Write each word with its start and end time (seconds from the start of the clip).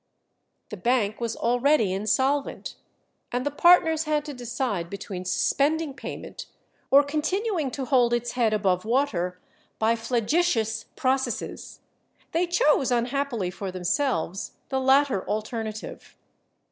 The 0.69 0.77
bank 0.77 1.21
was 1.21 1.35
already 1.35 1.93
insolvent, 1.93 2.73
and 3.31 3.45
the 3.45 3.51
partners 3.51 4.05
had 4.05 4.25
to 4.25 4.33
decide 4.33 4.89
between 4.89 5.25
suspending 5.25 5.93
payment 5.93 6.47
or 6.89 7.03
continuing 7.03 7.69
to 7.69 7.85
hold 7.85 8.11
its 8.11 8.31
head 8.31 8.51
above 8.51 8.83
water 8.83 9.39
by 9.77 9.95
flagitious 9.95 10.85
processes. 10.95 11.81
They 12.31 12.47
chose, 12.47 12.89
unhappily 12.89 13.51
for 13.51 13.71
themselves, 13.71 14.53
the 14.69 14.79
latter 14.79 15.23
alternative. 15.29 16.17